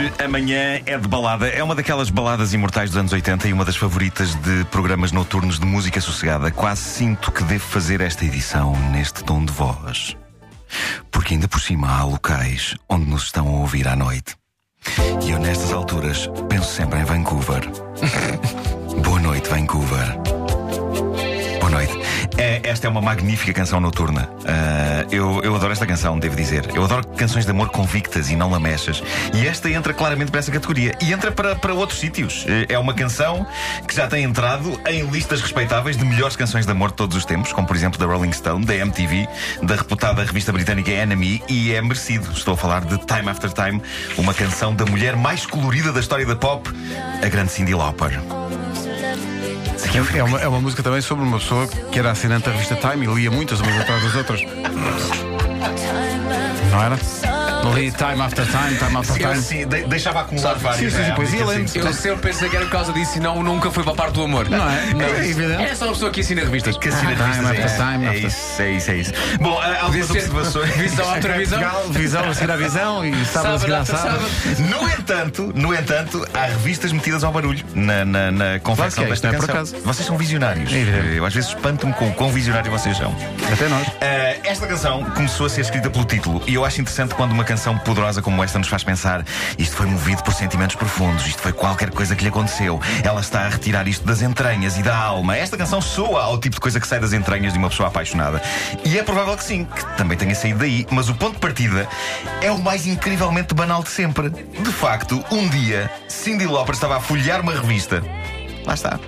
[0.00, 1.46] Hoje, amanhã é de balada.
[1.46, 5.58] É uma daquelas baladas imortais dos anos 80 e uma das favoritas de programas noturnos
[5.60, 6.50] de música sossegada.
[6.50, 10.16] Quase sinto que devo fazer esta edição neste tom de voz.
[11.10, 14.36] Porque ainda por cima há locais onde nos estão a ouvir à noite.
[15.26, 17.60] E eu, nestas alturas, penso sempre em Vancouver.
[19.04, 20.29] Boa noite, Vancouver.
[22.40, 24.30] É, esta é uma magnífica canção noturna.
[24.40, 26.70] Uh, eu, eu adoro esta canção, devo dizer.
[26.74, 29.02] Eu adoro canções de amor convictas e não lamechas.
[29.34, 30.96] E esta entra claramente para essa categoria.
[31.02, 32.46] E entra para, para outros sítios.
[32.66, 33.46] É uma canção
[33.86, 37.26] que já tem entrado em listas respeitáveis de melhores canções de amor de todos os
[37.26, 39.28] tempos, como por exemplo da Rolling Stone, da MTV,
[39.62, 42.32] da reputada revista britânica Enemy, e é merecido.
[42.32, 43.82] Estou a falar de Time After Time,
[44.16, 46.70] uma canção da mulher mais colorida da história da pop,
[47.22, 48.18] a grande Cyndi Lauper.
[50.14, 53.06] É uma, é uma música também sobre uma pessoa que era assinante da revista Time
[53.06, 54.40] e lia muitas umas atrás das outras.
[56.70, 57.39] Não era?
[57.68, 59.42] Ali, time after time, time after time.
[59.42, 60.92] sim, de- deixava acumular vários.
[60.92, 61.12] sim, sim, né?
[61.14, 61.76] pois ia lendo.
[61.76, 64.14] Eu sempre pensei que era por causa disso e não, nunca foi para a parte
[64.14, 64.48] do amor.
[64.48, 64.94] Não é?
[64.94, 65.62] Não, é evidente.
[65.62, 66.76] É só uma pessoa que assina revistas.
[66.78, 67.76] Que assina Time revistas, é after isso.
[67.76, 69.12] time é after- isso, é isso, é isso.
[69.40, 70.70] Bom, há algumas ser observações.
[70.76, 71.58] visão outra visão.
[71.60, 74.24] Visão, visão a seguir à visão e sábado a seguir à after sábado.
[74.58, 79.00] No entanto, no entanto, há revistas metidas ao barulho na, na, na confecção Claro que
[79.00, 79.56] é, desta não é por canção.
[79.76, 79.76] acaso.
[79.86, 80.72] Vocês são visionários.
[80.72, 81.16] É evidente.
[81.16, 83.14] Eu às vezes espanto-me com o quão visionário vocês são.
[83.52, 83.86] Até nós.
[83.88, 83.92] Uh,
[84.44, 87.76] esta canção começou a ser escrita pelo título e eu acho interessante quando uma canção
[87.76, 89.24] poderosa como esta nos faz pensar
[89.58, 92.80] isto foi movido por sentimentos profundos, isto foi qualquer coisa que lhe aconteceu.
[93.02, 95.36] Ela está a retirar isto das entranhas e da alma.
[95.36, 98.40] Esta canção soa ao tipo de coisa que sai das entranhas de uma pessoa apaixonada.
[98.84, 101.88] E é provável que sim, que também tenha saído daí, mas o ponto de partida
[102.40, 104.30] é o mais incrivelmente banal de sempre.
[104.30, 108.00] De facto, um dia, Cindy Lauper estava a folhear uma revista
[108.64, 108.98] Lá está.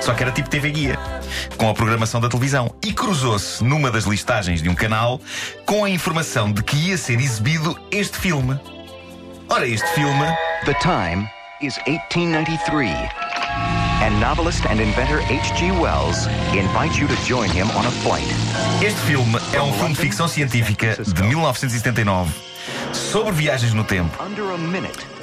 [0.00, 0.98] Só que era tipo TV Guia,
[1.56, 2.74] com a programação da televisão.
[2.82, 5.20] E cruzou-se numa das listagens de um canal
[5.66, 8.58] com a informação de que ia ser exibido este filme.
[9.48, 10.24] Ora, este filme.
[10.64, 11.28] The time
[11.60, 12.90] is 1893.
[14.02, 15.70] And novelist and inventor H.G.
[15.72, 18.26] Wells invites you to join him on a flight.
[18.84, 22.32] Este filme é um filme de ficção científica de 1979
[22.92, 24.10] sobre viagens no tempo.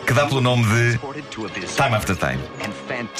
[0.09, 2.39] Que dá pelo nome de Time After Time.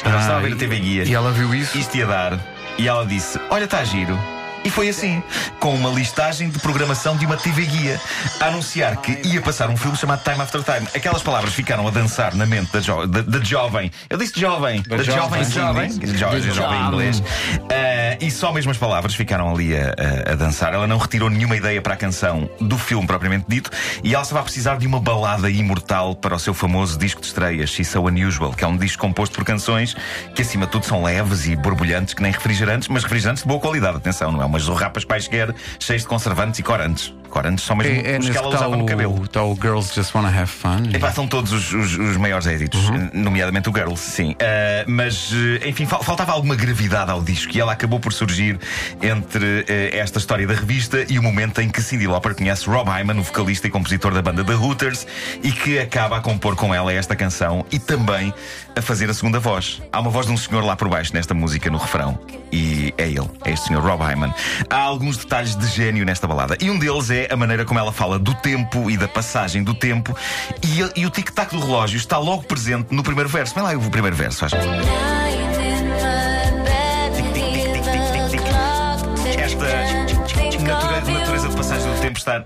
[0.04, 1.04] Ela estava a ver a TV Guia.
[1.04, 1.78] E ela viu isso.
[1.78, 2.40] Isto ia dar.
[2.80, 4.18] E ela disse: Olha, está giro.
[4.64, 5.24] E foi assim,
[5.60, 8.02] com uma listagem de programação de uma TV Guia,
[8.40, 10.88] a anunciar que ia passar um filme chamado Time After Time.
[10.94, 13.92] Aquelas palavras ficaram a dançar na mente da, jo da, da jovem.
[14.10, 15.92] Eu disse jovem, da, jovem, jovem.
[15.92, 16.18] Cindy.
[16.18, 17.24] jovem, Da jovem em inglês.
[17.70, 19.94] Ah, e só mesmo as palavras ficaram ali a,
[20.28, 20.74] a- a dançar.
[20.74, 23.70] Ela não retirou nenhuma ideia para a canção do filme propriamente dito,
[24.04, 27.28] e ela estava a precisar de uma balada imortal para o seu famoso disco de
[27.28, 29.96] estreias, She's So Unusual, que é um disco composto por canções
[30.36, 33.60] que, acima de tudo, são leves e borbulhantes, que nem refrigerantes, mas refrigerantes de boa
[33.60, 33.98] qualidade.
[33.98, 37.14] Atenção, não é umas zorrapas quaisquer cheias de conservantes e corantes.
[37.30, 39.20] Corantes são mesmo É, é os que ela usava no cabelo.
[39.22, 40.84] o, está o Girls Just Wanna Have Fun.
[40.92, 42.82] Epá, são todos os, os- os maiores êxitos,
[43.14, 44.36] nomeadamente o Girls, sim.
[44.42, 45.32] Ah, mas,
[45.62, 48.60] eh, enfim, fal- faltava alguma gravidade ao disco e ela acabou por surgir
[49.02, 52.90] entre eh, esta história da revista e o momento em que Cyndi Lauper conhece Rob
[52.90, 55.06] Hyman, o vocalista e compositor da banda The Hooters,
[55.44, 58.34] e que acaba a compor com ela esta canção e também
[58.76, 59.82] a fazer a segunda voz.
[59.92, 62.20] Há uma voz de um senhor lá por baixo nesta música, no refrão,
[62.52, 64.34] e é ele, é este senhor Rob Hyman.
[64.70, 67.92] Há alguns detalhes de gênio nesta balada, e um deles é a maneira como ela
[67.92, 70.16] fala do tempo e da passagem do tempo,
[70.64, 73.54] e, e o tic-tac do relógio está logo presente no primeiro verso.
[73.54, 74.54] Vem lá o primeiro verso, faz.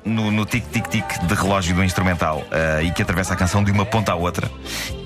[0.05, 3.85] No, no tic-tic-tic de relógio do instrumental eh, e que atravessa a canção de uma
[3.85, 4.49] ponta à outra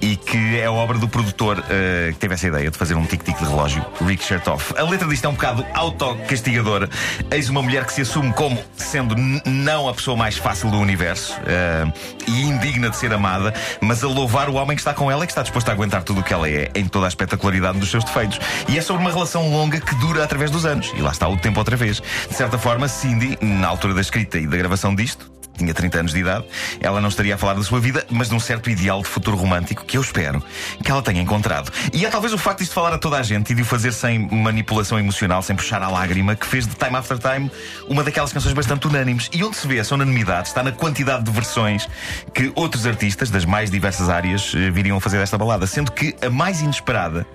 [0.02, 3.38] e que é obra do produtor eh, que teve essa ideia de fazer um tic-tic
[3.38, 4.74] de relógio, Rick Chertoff.
[4.78, 6.90] A letra disto é um bocado autocastigadora.
[7.32, 9.16] Eis uma mulher que se assume como sendo
[9.46, 11.92] não a pessoa mais fácil do universo eh,
[12.28, 15.28] e indigna de ser amada, mas a louvar o homem que está com ela e
[15.28, 17.90] que está disposto a aguentar tudo o que ela é, em toda a espetacularidade dos
[17.90, 18.40] seus defeitos.
[18.68, 20.92] E é sobre uma relação longa que dura através dos anos.
[20.96, 22.02] E lá está o tempo outra vez.
[22.30, 26.14] De certa forma, Cindy, na altura da escrita e da gravação disto, tinha 30 anos
[26.14, 26.46] de idade,
[26.80, 29.36] ela não estaria a falar da sua vida, mas de um certo ideal de futuro
[29.36, 30.42] romântico que eu espero
[30.84, 31.72] que ela tenha encontrado.
[31.92, 33.92] E é talvez o facto de falar a toda a gente e de o fazer
[33.92, 37.52] sem manipulação emocional, sem puxar a lágrima, que fez de Time After Time
[37.90, 39.30] uma daquelas canções bastante unânimes.
[39.34, 41.88] E onde se vê essa unanimidade está na quantidade de versões
[42.34, 46.16] que outros artistas das mais diversas áreas eh, viriam a fazer desta balada, sendo que
[46.22, 47.26] a mais inesperada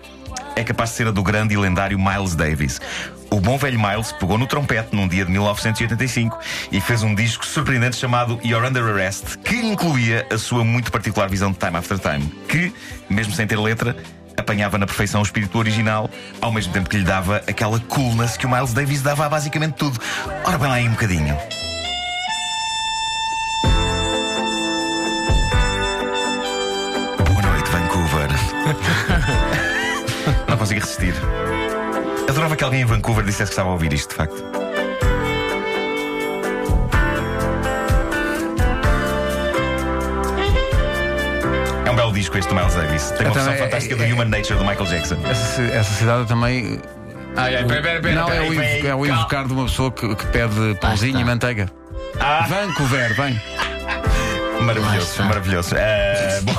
[0.56, 2.80] é capaz de ser a do grande e lendário Miles Davis.
[3.30, 6.38] O bom velho Miles pegou no trompete num dia de 1985
[6.70, 11.28] e fez um disco surpreendente chamado You're Under Arrest, que incluía a sua muito particular
[11.30, 12.72] visão de Time After Time, que,
[13.08, 13.96] mesmo sem ter letra,
[14.36, 16.10] apanhava na perfeição o espírito original,
[16.40, 19.74] ao mesmo tempo que lhe dava aquela coolness que o Miles Davis dava a basicamente
[19.74, 19.98] tudo.
[20.44, 21.36] Ora bem lá aí um bocadinho.
[30.62, 31.14] Consigo resistir.
[32.28, 34.44] Adorava que alguém em Vancouver dissesse que estava a ouvir isto, de facto.
[41.84, 43.10] É um belo disco este do Miles Davis.
[43.10, 45.16] Tem uma versão é- fantástica do é- Human Nature do Michael Jackson.
[45.28, 46.80] Essa, essa cidade também.
[47.36, 48.14] Ai, ai, pera, pera, pera.
[48.14, 48.44] não, pera.
[48.44, 51.68] é o, é o invocar de uma pessoa que, que pede pãozinho e manteiga.
[52.20, 53.40] Ah, Vancouver, vem.
[54.62, 55.74] Maravilhoso, maravilhoso.
[55.76, 56.54] Ah, bom,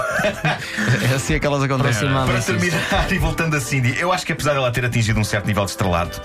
[1.12, 2.10] É assim é que elas acontecem.
[2.10, 5.46] para terminar e voltando a Cindy, eu acho que apesar dela ter atingido um certo
[5.46, 6.22] nível de estrelato,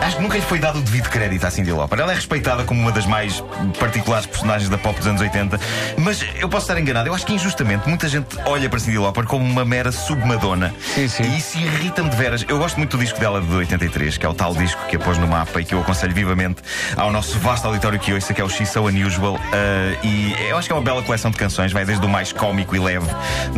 [0.00, 2.00] acho que nunca lhe foi dado o devido crédito à Cindy Lauper.
[2.00, 3.42] Ela é respeitada como uma das mais
[3.78, 5.58] particulares personagens da pop dos anos 80,
[5.98, 7.08] mas eu posso estar enganado.
[7.08, 10.74] Eu acho que injustamente muita gente olha para Cindy Lauper como uma mera submadona.
[10.94, 11.22] Sim, sim.
[11.24, 12.44] E isso irrita-me de veras.
[12.48, 14.98] Eu gosto muito do disco dela de 83, que é o tal disco que a
[14.98, 16.62] pôs no mapa e que eu aconselho vivamente
[16.96, 19.38] ao nosso vasto auditório que ouça, que é o She's So Unusual.
[19.52, 22.32] Ah, e eu acho que é uma bela coleção de canções, vai desde o mais
[22.32, 23.06] cómico e leve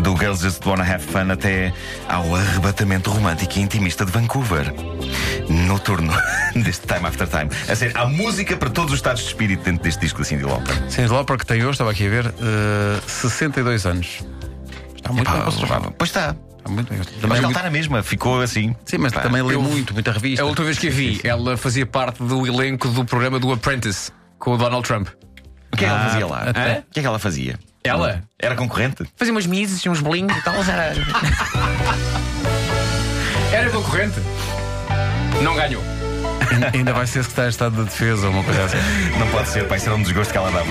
[0.00, 1.72] do Girls Just Wanna Have Fun até
[2.08, 4.72] ao arrebatamento romântico e intimista de Vancouver.
[5.49, 6.12] Noturno,
[6.55, 7.50] deste Time After Time.
[7.69, 10.44] A sério, há música para todos os estados de espírito dentro deste disco da Cindy
[10.44, 10.75] Lauper.
[10.90, 14.20] Cindy Lauper que tem hoje, estava aqui a ver, eh, 62 anos.
[14.96, 15.94] Está muito bem Pá, conservado.
[15.96, 16.34] Pois está.
[16.69, 16.99] Muito bem.
[16.99, 18.75] Mas Também ela muito- está na mesma, ficou assim.
[18.84, 20.43] Sim, mas Pá, também lê eu- muito, muita revista.
[20.43, 24.10] A última vez que a vi, ela fazia parte do elenco do programa do Apprentice
[24.38, 25.08] com o Donald Trump.
[25.73, 26.43] O que é que ela Ah, fazia lá?
[26.56, 26.79] Hã?
[26.79, 27.59] O que é que ela fazia?
[27.85, 28.23] Ela?
[28.38, 29.05] Era concorrente?
[29.17, 30.55] Fazia umas mises e uns bolinhos e tal.
[30.55, 30.93] mas Era...
[33.53, 34.20] era concorrente.
[35.43, 35.82] Não ganhou.
[36.75, 38.79] Ainda vai ser secretário de Estado da Defesa ou uma coisa assim.
[39.19, 40.67] Não pode ser, vai ser um desgosto que ela dava.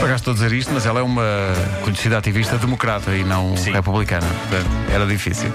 [0.00, 1.22] Pagaste estou a dizer isto, mas ela é uma
[1.82, 3.72] conhecida ativista democrata e não Sim.
[3.72, 4.26] republicana.
[4.26, 5.50] Portanto, Era difícil.